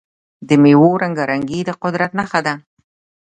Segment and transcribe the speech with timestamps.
[0.47, 2.53] د میوو رنګارنګي د قدرت نښه ده.